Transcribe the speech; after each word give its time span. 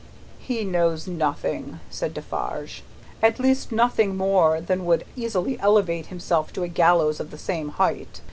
"He 0.39 0.63
knows 0.63 1.05
nothing," 1.05 1.79
said 1.91 2.15
Defarge; 2.15 2.83
"at 3.21 3.39
least 3.39 3.71
nothing 3.71 4.17
more 4.17 4.59
than 4.59 4.83
would 4.85 5.05
easily 5.15 5.59
elevate 5.59 6.07
himself 6.07 6.51
to 6.53 6.63
a 6.63 6.67
gallows 6.67 7.19
of 7.19 7.29
the 7.29 7.37
same 7.37 7.69
height. 7.69 8.19